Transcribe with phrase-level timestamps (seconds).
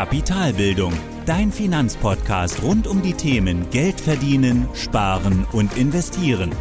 [0.00, 0.94] Kapitalbildung,
[1.26, 6.52] dein Finanzpodcast rund um die Themen Geld verdienen, sparen und investieren.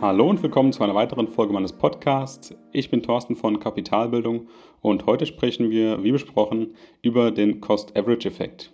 [0.00, 2.54] Hallo und willkommen zu einer weiteren Folge meines Podcasts.
[2.72, 4.48] Ich bin Thorsten von Kapitalbildung
[4.80, 8.72] und heute sprechen wir, wie besprochen, über den Cost-Average-Effekt.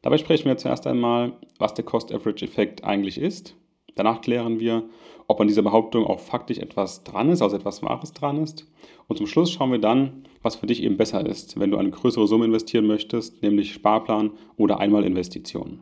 [0.00, 3.54] Dabei sprechen wir zuerst einmal, was der Cost-Average-Effekt eigentlich ist.
[3.94, 4.84] Danach klären wir,
[5.26, 8.66] ob an dieser Behauptung auch faktisch etwas dran ist, also etwas Wahres dran ist.
[9.08, 11.90] Und zum Schluss schauen wir dann, was für dich eben besser ist, wenn du eine
[11.90, 15.80] größere Summe investieren möchtest, nämlich Sparplan oder Einmalinvestitionen.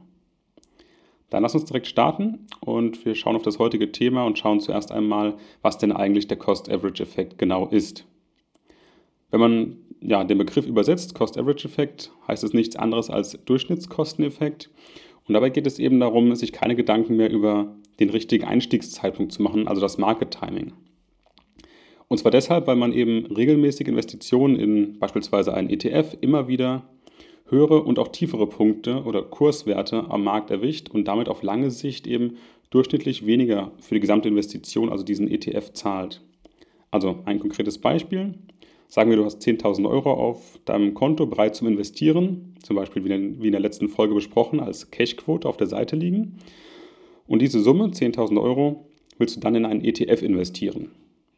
[1.30, 4.92] Dann lass uns direkt starten und wir schauen auf das heutige Thema und schauen zuerst
[4.92, 8.04] einmal, was denn eigentlich der Cost-Average-Effekt genau ist.
[9.30, 14.68] Wenn man ja, den Begriff übersetzt, Cost-Average-Effekt, heißt es nichts anderes als Durchschnittskosteneffekt.
[15.26, 19.42] Und dabei geht es eben darum, sich keine Gedanken mehr über den richtigen Einstiegszeitpunkt zu
[19.42, 20.72] machen, also das Market Timing.
[22.08, 26.82] Und zwar deshalb, weil man eben regelmäßig Investitionen in beispielsweise einen ETF immer wieder
[27.46, 32.06] höhere und auch tiefere Punkte oder Kurswerte am Markt erwischt und damit auf lange Sicht
[32.06, 32.36] eben
[32.70, 36.22] durchschnittlich weniger für die gesamte Investition, also diesen ETF, zahlt.
[36.90, 38.34] Also ein konkretes Beispiel.
[38.88, 43.46] Sagen wir, du hast 10.000 Euro auf deinem Konto bereit zum Investieren, zum Beispiel wie
[43.46, 46.36] in der letzten Folge besprochen, als Cashquote auf der Seite liegen.
[47.26, 48.86] Und diese Summe, 10.000 Euro,
[49.18, 50.90] willst du dann in einen ETF investieren.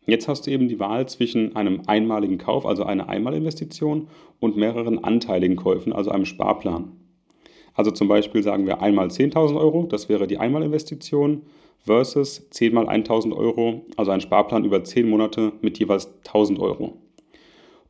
[0.07, 4.09] Jetzt hast du eben die Wahl zwischen einem einmaligen Kauf, also einer Einmalinvestition,
[4.41, 6.93] und mehreren anteiligen Käufen, also einem Sparplan.
[7.73, 11.43] Also zum Beispiel sagen wir einmal 10.000 Euro, das wäre die Einmalinvestition,
[11.85, 16.95] versus 10 mal 1.000 Euro, also ein Sparplan über 10 Monate mit jeweils 1.000 Euro.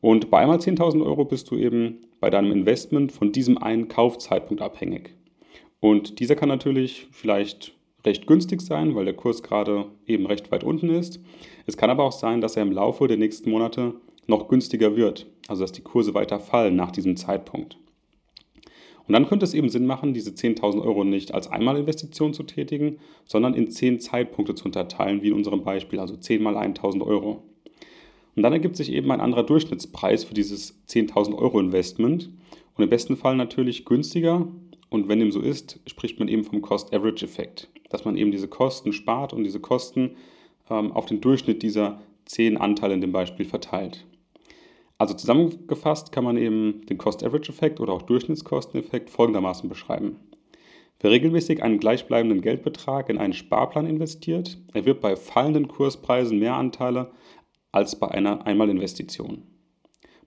[0.01, 4.61] Und bei einmal 10.000 Euro bist du eben bei deinem Investment von diesem einen Kaufzeitpunkt
[4.61, 5.15] abhängig.
[5.79, 7.73] Und dieser kann natürlich vielleicht
[8.05, 11.19] recht günstig sein, weil der Kurs gerade eben recht weit unten ist.
[11.65, 13.93] Es kann aber auch sein, dass er im Laufe der nächsten Monate
[14.27, 17.77] noch günstiger wird, also dass die Kurse weiter fallen nach diesem Zeitpunkt.
[19.07, 22.97] Und dann könnte es eben Sinn machen, diese 10.000 Euro nicht als Einmalinvestition zu tätigen,
[23.25, 27.43] sondern in 10 Zeitpunkte zu unterteilen, wie in unserem Beispiel, also 10 mal 1.000 Euro.
[28.35, 32.31] Und dann ergibt sich eben ein anderer Durchschnittspreis für dieses 10.000 Euro Investment
[32.75, 34.47] und im besten Fall natürlich günstiger.
[34.89, 38.93] Und wenn dem so ist, spricht man eben vom Cost-Average-Effekt, dass man eben diese Kosten
[38.93, 40.17] spart und diese Kosten
[40.69, 44.05] ähm, auf den Durchschnitt dieser 10 Anteile in dem Beispiel verteilt.
[44.97, 50.17] Also zusammengefasst kann man eben den Cost-Average-Effekt oder auch Durchschnittskosteneffekt folgendermaßen beschreiben.
[51.01, 57.11] Wer regelmäßig einen gleichbleibenden Geldbetrag in einen Sparplan investiert, erwirbt bei fallenden Kurspreisen mehr Anteile
[57.73, 59.43] als bei einer Einmalinvestition.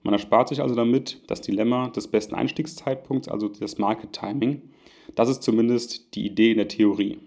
[0.03, 4.61] Man erspart sich also damit das Dilemma des besten Einstiegszeitpunkts, also das Market Timing.
[5.15, 7.17] Das ist zumindest die Idee in der Theorie.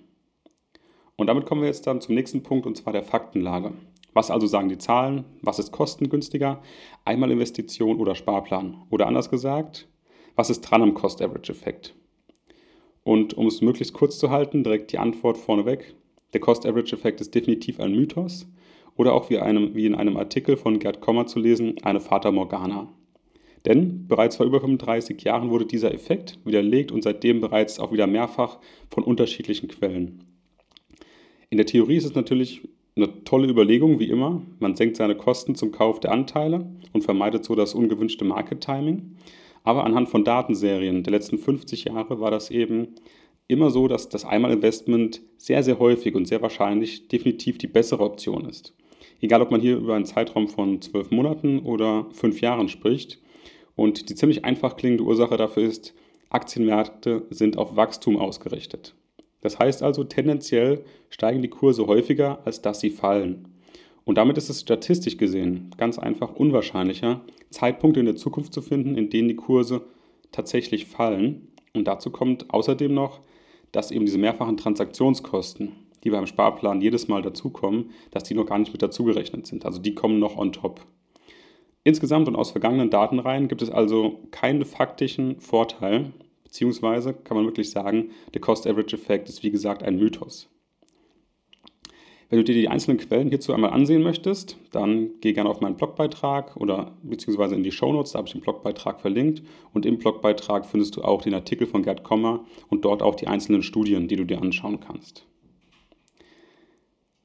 [1.23, 3.75] Und damit kommen wir jetzt dann zum nächsten Punkt und zwar der Faktenlage.
[4.13, 5.25] Was also sagen die Zahlen?
[5.41, 6.61] Was ist kostengünstiger?
[7.05, 8.83] Einmalinvestition oder Sparplan?
[8.91, 9.87] Oder anders gesagt,
[10.35, 11.95] was ist dran am Cost-Average-Effekt?
[13.05, 15.95] Und um es möglichst kurz zu halten, direkt die Antwort vorneweg.
[16.33, 18.49] Der Cost-Average-Effekt ist definitiv ein Mythos
[18.97, 22.33] oder auch wie, einem, wie in einem Artikel von Gerd Kommer zu lesen, eine Fata
[22.33, 22.89] Morgana.
[23.65, 28.09] Denn bereits vor über 35 Jahren wurde dieser Effekt widerlegt und seitdem bereits auch wieder
[28.09, 28.59] mehrfach
[28.91, 30.32] von unterschiedlichen Quellen.
[31.53, 32.63] In der Theorie ist es natürlich
[32.97, 34.41] eine tolle Überlegung, wie immer.
[34.59, 36.65] Man senkt seine Kosten zum Kauf der Anteile
[36.95, 39.17] und vermeidet so das ungewünschte Market Timing.
[39.63, 42.95] Aber anhand von Datenserien der letzten 50 Jahre war das eben
[43.49, 48.49] immer so, dass das Einmalinvestment sehr, sehr häufig und sehr wahrscheinlich definitiv die bessere Option
[48.49, 48.75] ist.
[49.21, 53.21] Egal, ob man hier über einen Zeitraum von zwölf Monaten oder fünf Jahren spricht.
[53.77, 55.93] Und die ziemlich einfach klingende Ursache dafür ist,
[56.31, 58.95] Aktienmärkte sind auf Wachstum ausgerichtet.
[59.43, 63.49] Das heißt also, tendenziell steigen die Kurse häufiger, als dass sie fallen.
[64.05, 67.21] Und damit ist es statistisch gesehen ganz einfach unwahrscheinlicher,
[67.51, 69.83] Zeitpunkte in der Zukunft zu finden, in denen die Kurse
[70.33, 71.49] tatsächlich fallen.
[71.75, 73.21] Und dazu kommt außerdem noch,
[73.71, 75.73] dass eben diese mehrfachen Transaktionskosten,
[76.05, 79.65] die beim Sparplan jedes Mal dazukommen, dass die noch gar nicht mit dazugerechnet sind.
[79.65, 80.81] Also die kommen noch on top.
[81.85, 86.13] Insgesamt und aus vergangenen Datenreihen gibt es also keinen faktischen Vorteil,
[86.53, 90.51] beziehungsweise kann man wirklich sagen, der Cost-Average-Effekt ist wie gesagt ein Mythos.
[92.29, 95.77] Wenn du dir die einzelnen Quellen hierzu einmal ansehen möchtest, dann geh gerne auf meinen
[95.77, 100.67] Blogbeitrag oder beziehungsweise in die Shownotes, da habe ich den Blogbeitrag verlinkt und im Blogbeitrag
[100.67, 104.17] findest du auch den Artikel von Gerd Kommer und dort auch die einzelnen Studien, die
[104.17, 105.25] du dir anschauen kannst.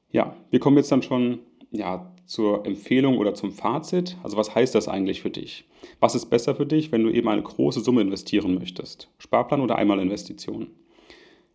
[0.09, 1.39] Ja, wir kommen jetzt dann schon
[1.71, 4.17] ja, zur Empfehlung oder zum Fazit.
[4.23, 5.65] Also was heißt das eigentlich für dich?
[5.99, 9.09] Was ist besser für dich, wenn du eben eine große Summe investieren möchtest?
[9.17, 10.67] Sparplan oder Einmalinvestition?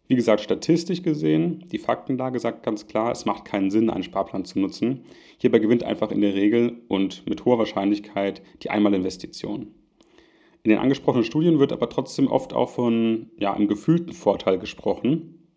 [0.09, 4.45] Wie gesagt, statistisch gesehen, die Faktenlage sagt ganz klar, es macht keinen Sinn, einen Sparplan
[4.45, 5.05] zu nutzen.
[5.39, 9.69] Hierbei gewinnt einfach in der Regel und mit hoher Wahrscheinlichkeit die Einmalinvestition.
[10.65, 15.49] In den angesprochenen Studien wird aber trotzdem oft auch von ja, einem gefühlten Vorteil gesprochen.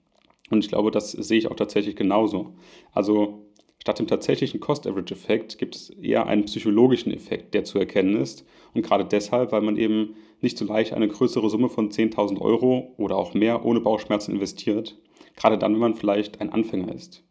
[0.49, 2.55] Und ich glaube, das sehe ich auch tatsächlich genauso.
[2.91, 3.44] Also
[3.85, 8.43] statt dem tatsächlichen Cost-Average-Effekt gibt es eher einen psychologischen Effekt, der zu erkennen ist.
[8.73, 12.95] Und gerade deshalb, weil man eben nicht so leicht eine größere Summe von 10.000 Euro
[12.97, 14.97] oder auch mehr ohne Bauchschmerzen investiert.
[15.35, 17.23] Gerade dann, wenn man vielleicht ein Anfänger ist.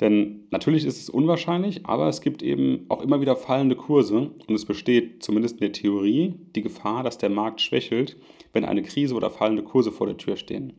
[0.00, 4.54] Denn natürlich ist es unwahrscheinlich, aber es gibt eben auch immer wieder fallende Kurse und
[4.56, 8.16] es besteht zumindest in der Theorie die Gefahr, dass der Markt schwächelt,
[8.52, 10.72] wenn eine Krise oder fallende Kurse vor der Tür stehen.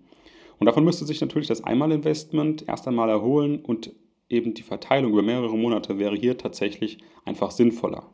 [0.60, 3.94] Und davon müsste sich natürlich das Einmalinvestment erst einmal erholen und
[4.34, 8.10] eben die Verteilung über mehrere Monate wäre hier tatsächlich einfach sinnvoller.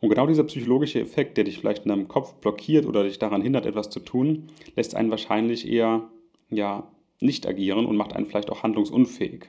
[0.00, 3.40] Und genau dieser psychologische Effekt, der dich vielleicht in deinem Kopf blockiert oder dich daran
[3.40, 6.10] hindert, etwas zu tun, lässt einen wahrscheinlich eher
[6.50, 6.90] ja,
[7.20, 9.46] nicht agieren und macht einen vielleicht auch handlungsunfähig.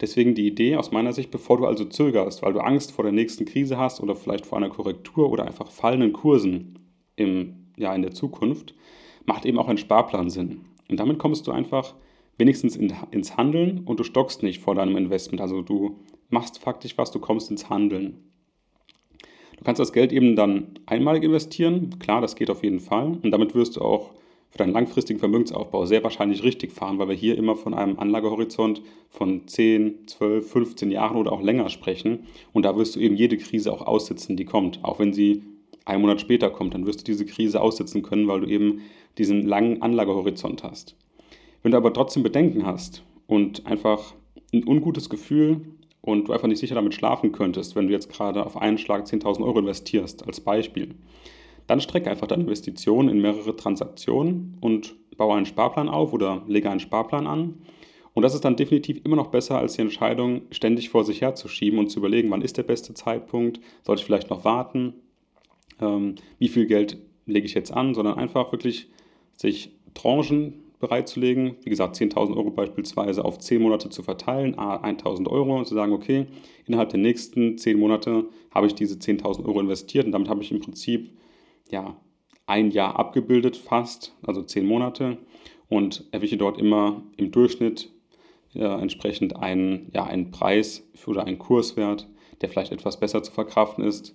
[0.00, 3.12] Deswegen die Idee aus meiner Sicht, bevor du also zögerst, weil du Angst vor der
[3.12, 6.74] nächsten Krise hast oder vielleicht vor einer Korrektur oder einfach fallenden Kursen
[7.14, 8.74] im, ja, in der Zukunft,
[9.24, 10.62] macht eben auch ein Sparplan Sinn.
[10.90, 11.94] Und damit kommst du einfach
[12.38, 15.40] wenigstens in, ins Handeln und du stockst nicht vor deinem Investment.
[15.40, 15.98] Also du
[16.30, 18.30] machst faktisch was, du kommst ins Handeln.
[19.56, 21.98] Du kannst das Geld eben dann einmalig investieren.
[21.98, 23.18] Klar, das geht auf jeden Fall.
[23.22, 24.10] Und damit wirst du auch
[24.50, 28.82] für deinen langfristigen Vermögensaufbau sehr wahrscheinlich richtig fahren, weil wir hier immer von einem Anlagehorizont
[29.10, 32.26] von 10, 12, 15 Jahren oder auch länger sprechen.
[32.52, 34.78] Und da wirst du eben jede Krise auch aussitzen, die kommt.
[34.84, 35.42] Auch wenn sie
[35.84, 38.82] einen Monat später kommt, dann wirst du diese Krise aussitzen können, weil du eben
[39.18, 40.96] diesen langen Anlagehorizont hast.
[41.64, 44.14] Wenn du aber trotzdem Bedenken hast und einfach
[44.52, 45.62] ein ungutes Gefühl
[46.02, 49.06] und du einfach nicht sicher damit schlafen könntest, wenn du jetzt gerade auf einen Schlag
[49.06, 50.94] 10.000 Euro investierst, als Beispiel,
[51.66, 56.68] dann strecke einfach deine Investition in mehrere Transaktionen und baue einen Sparplan auf oder lege
[56.68, 57.62] einen Sparplan an.
[58.12, 61.78] Und das ist dann definitiv immer noch besser, als die Entscheidung ständig vor sich herzuschieben
[61.78, 64.96] und zu überlegen, wann ist der beste Zeitpunkt, sollte ich vielleicht noch warten,
[65.80, 68.90] ähm, wie viel Geld lege ich jetzt an, sondern einfach wirklich
[69.32, 75.56] sich Tranchen bereitzulegen, wie gesagt 10.000 Euro beispielsweise auf 10 Monate zu verteilen, 1.000 Euro
[75.56, 76.26] und zu sagen, okay,
[76.66, 80.50] innerhalb der nächsten 10 Monate habe ich diese 10.000 Euro investiert und damit habe ich
[80.50, 81.10] im Prinzip
[81.70, 81.96] ja,
[82.46, 85.18] ein Jahr abgebildet fast, also zehn Monate
[85.68, 87.90] und erwische dort immer im Durchschnitt
[88.52, 92.08] ja, entsprechend einen, ja, einen Preis oder einen Kurswert,
[92.40, 94.14] der vielleicht etwas besser zu verkraften ist.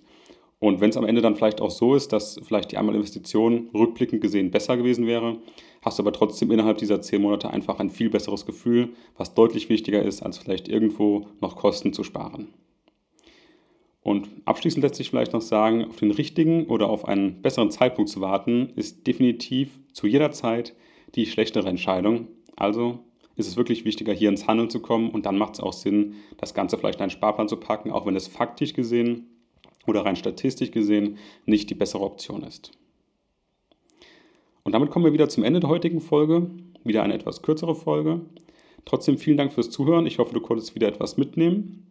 [0.60, 4.20] Und wenn es am Ende dann vielleicht auch so ist, dass vielleicht die Einmalinvestition rückblickend
[4.20, 5.38] gesehen besser gewesen wäre,
[5.80, 9.70] hast du aber trotzdem innerhalb dieser zehn Monate einfach ein viel besseres Gefühl, was deutlich
[9.70, 12.48] wichtiger ist, als vielleicht irgendwo noch Kosten zu sparen.
[14.02, 18.10] Und abschließend lässt sich vielleicht noch sagen, auf den richtigen oder auf einen besseren Zeitpunkt
[18.10, 20.74] zu warten, ist definitiv zu jeder Zeit
[21.14, 22.28] die schlechtere Entscheidung.
[22.54, 22.98] Also
[23.36, 26.16] ist es wirklich wichtiger, hier ins Handeln zu kommen und dann macht es auch Sinn,
[26.36, 29.29] das Ganze vielleicht in einen Sparplan zu packen, auch wenn es faktisch gesehen
[29.86, 32.72] oder rein statistisch gesehen nicht die bessere Option ist.
[34.62, 36.50] Und damit kommen wir wieder zum Ende der heutigen Folge.
[36.84, 38.20] Wieder eine etwas kürzere Folge.
[38.84, 40.06] Trotzdem vielen Dank fürs Zuhören.
[40.06, 41.86] Ich hoffe, du konntest wieder etwas mitnehmen.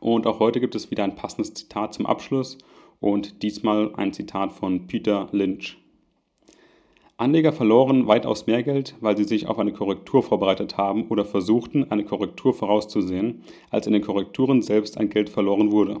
[0.00, 2.58] Und auch heute gibt es wieder ein passendes Zitat zum Abschluss
[3.00, 5.78] und diesmal ein Zitat von Peter Lynch.
[7.16, 11.88] Anleger verloren weitaus mehr Geld, weil sie sich auf eine Korrektur vorbereitet haben oder versuchten,
[11.90, 16.00] eine Korrektur vorauszusehen, als in den Korrekturen selbst ein Geld verloren wurde.